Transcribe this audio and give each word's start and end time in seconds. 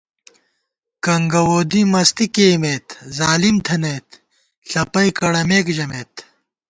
کنگہ 1.03 1.41
وودی 1.47 1.81
مستی 1.91 2.25
کېئیمېت 2.35 2.87
ظالم 3.17 3.55
تھنَئیت 3.65 4.07
ݪَپَئی 4.69 5.09
کڑَمېک 5.17 5.65
ژمېت 5.75 6.13